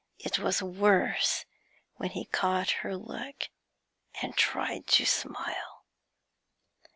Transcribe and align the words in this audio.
It 0.17 0.39
was 0.39 0.63
worse 0.63 1.45
when 1.97 2.09
he 2.09 2.25
caught 2.25 2.71
her 2.81 2.97
look 2.97 3.49
and 4.19 4.35
tried 4.35 4.87
to 4.87 5.05
smile. 5.05 5.85